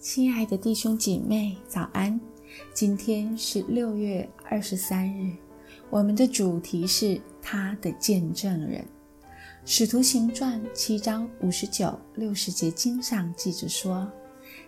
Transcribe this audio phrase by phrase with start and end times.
[0.00, 2.18] 亲爱的弟兄姐妹，早安！
[2.72, 5.30] 今天是六月二十三日，
[5.90, 8.82] 我们的主题是他的见证人。
[9.66, 14.10] 使徒行传七章五十九、六十节经上记着说，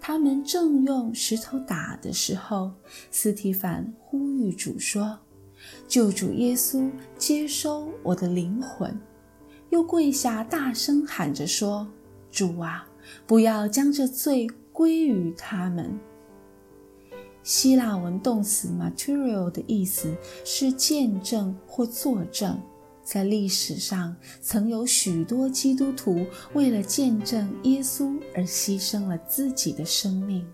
[0.00, 2.70] 他们正用石头打的时候，
[3.10, 5.18] 斯提凡呼吁主说
[5.88, 6.88] ：“救主耶稣，
[7.18, 8.96] 接收我的灵魂。”
[9.70, 11.84] 又跪下大声喊着说
[12.30, 12.88] ：“主啊，
[13.26, 15.98] 不要将这罪。”归于他们。
[17.42, 22.60] 希腊文动词 material 的意思是见证或作证。
[23.02, 30.46] 在历史上，曾有许多基督徒为了见证耶稣而牺牲了自己的生命。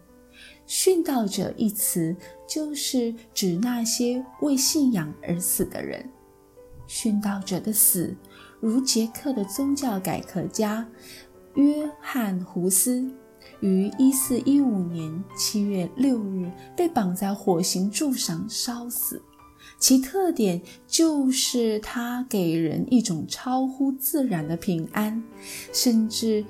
[0.69, 2.15] 殉道者一词
[2.47, 6.09] 就是指那些为信仰而死的人。
[6.87, 8.15] 殉道者的死，
[8.61, 10.87] 如捷克的宗教改革家
[11.55, 13.11] 约翰胡斯。
[13.63, 19.23] 于一四一五年七月六日被绑在火刑柱上烧死，
[19.79, 25.23] 其特点就是他给人一种超乎自然的平安，
[25.73, 26.45] 甚至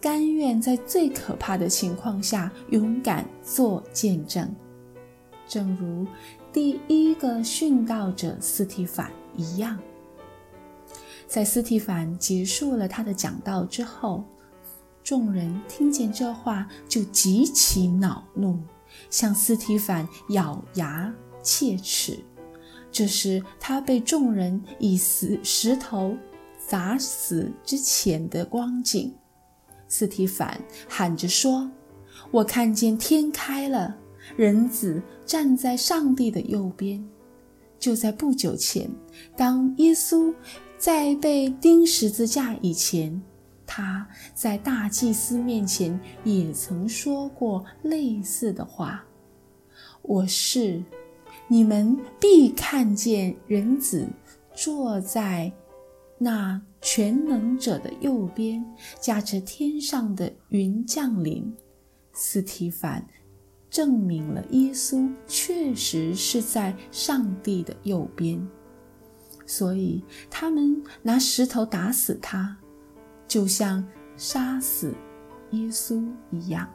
[0.00, 4.52] 甘愿在最可怕的情况下勇敢做见证，
[5.46, 6.04] 正如
[6.52, 9.78] 第一个殉道者斯提凡一样。
[11.28, 14.24] 在斯提凡结束了他的讲道之后，
[15.02, 18.58] 众人听见这话，就极其恼怒，
[19.08, 21.12] 向斯提凡咬牙
[21.42, 22.18] 切齿。
[22.92, 26.16] 这是他被众人以石石头
[26.66, 29.14] 砸死之前的光景。
[29.88, 31.70] 斯提凡喊着说
[32.30, 33.96] ：“我看见天开了，
[34.36, 37.04] 人子站在上帝的右边。”
[37.78, 38.90] 就在不久前，
[39.36, 40.34] 当耶稣
[40.76, 43.22] 在被钉十字架以前。
[43.72, 44.04] 他
[44.34, 49.04] 在大祭司面前也曾说过类似的话
[50.02, 50.82] ：“我是，
[51.46, 54.08] 你们必看见人子
[54.52, 55.52] 坐在
[56.18, 58.64] 那全能者的右边，
[59.00, 61.54] 驾着天上的云降临。”
[62.12, 63.06] 斯提凡
[63.70, 68.44] 证明了耶稣确实是在上帝的右边，
[69.46, 72.56] 所以他们拿石头打死他。
[73.30, 73.86] 就像
[74.16, 74.92] 杀死
[75.52, 76.68] 耶稣一样，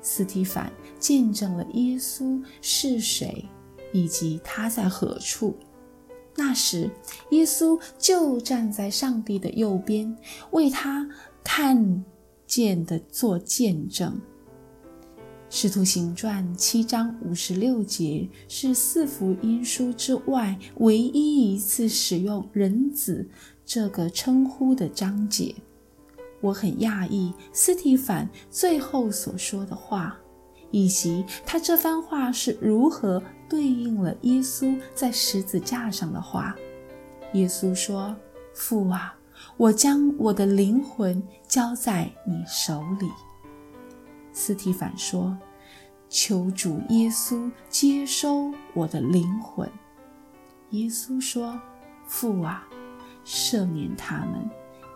[0.00, 3.46] 斯提凡见证了耶稣是谁，
[3.92, 5.54] 以及他在何处。
[6.34, 6.90] 那时，
[7.32, 10.16] 耶稣就站在上帝的右边，
[10.52, 11.06] 为他
[11.44, 12.02] 看
[12.46, 14.18] 见的做见证。
[15.48, 23.26] 使徒行传七章五十六节是四福音书之外唯一一次使用人子。
[23.64, 25.54] 这个称呼的章节，
[26.40, 30.16] 我很讶异斯提反最后所说的话，
[30.70, 36.54] 以及他这番话是如何对应了耶稣在十字架上的话。
[37.32, 38.14] 耶稣说
[38.54, 39.16] ：“父啊，
[39.56, 43.08] 我将我的灵魂交在你手里。”
[44.36, 45.34] 斯提反说
[46.10, 49.66] ：“求主耶稣接收我的灵魂。”
[50.72, 51.58] 耶稣说
[52.06, 52.68] ：“父啊。”
[53.24, 54.48] 赦免他们，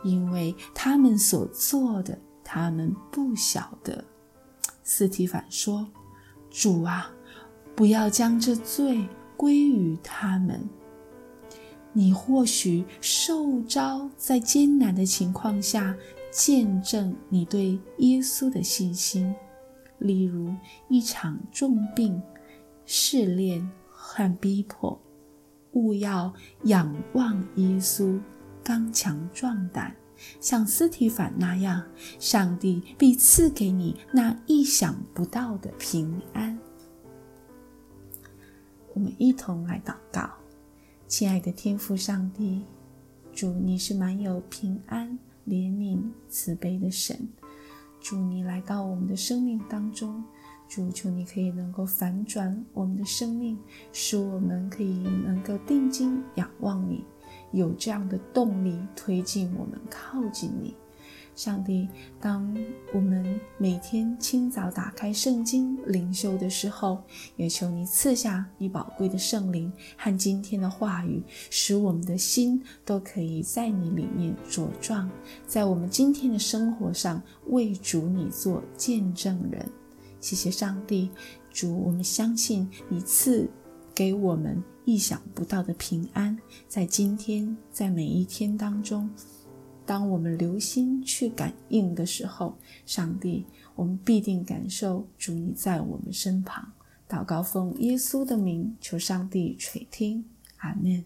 [0.05, 4.05] 因为他们所做的，他们不晓得。
[4.84, 5.89] 斯提反说
[6.49, 7.11] ：“主啊，
[7.75, 9.09] 不要将这罪
[9.39, 10.69] 归于他们。
[11.93, 15.97] 你或许受招在艰难的情况下
[16.30, 19.34] 见证你对耶稣的信心，
[19.98, 20.54] 例如
[20.88, 22.22] 一场重病、
[22.86, 25.00] 试炼和逼迫。”
[25.72, 28.20] 务要仰望耶稣，
[28.64, 29.94] 刚强壮胆，
[30.41, 31.80] 像斯提凡那样，
[32.18, 36.58] 上帝必赐给你那意想不到的平安。
[38.92, 40.28] 我们一同来祷告，
[41.06, 42.65] 亲爱的天父上帝，
[43.33, 45.16] 主你是满有平安、
[45.47, 47.28] 怜悯、慈悲的神，
[48.01, 50.22] 主你来到我们的生命当中。
[50.69, 53.59] 主，求你可以能够反转我们的生命，
[53.92, 57.04] 使我们可以能够定睛仰望你，
[57.51, 60.77] 有这样的动力推进我们靠近你。
[61.34, 61.88] 上帝，
[62.21, 62.54] 当
[62.92, 67.03] 我们每天清早打开圣经灵修的时候，
[67.36, 75.10] 也求你赐下你宝贵的圣灵和今天的话语，使我们的心都可以在你里面茁壮，
[75.47, 79.66] 在我们今天的生活上为主你做见证人。
[80.21, 81.10] 谢谢上帝，
[81.50, 83.48] 主，我们相信你赐
[83.94, 86.36] 给我们意想不到的平安，
[86.68, 89.09] 在今天，在每一天当中，
[89.91, 92.57] 当我们留心去感应的时候，
[92.87, 93.45] 上帝，
[93.75, 96.72] 我们必定感受主你在我们身旁。
[97.09, 100.25] 祷告奉耶稣的名，求上帝垂听，
[100.59, 101.04] 阿门。